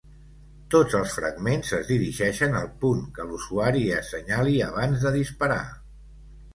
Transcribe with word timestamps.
Tots 0.75 0.95
els 0.99 1.13
fragments 1.17 1.75
es 1.81 1.91
dirigeixen 1.91 2.59
al 2.63 2.73
punt 2.87 3.05
que 3.19 3.29
l'usuari 3.31 3.87
assenyali 4.01 4.61
abans 4.73 5.09
de 5.09 5.17
disparar. 5.23 5.65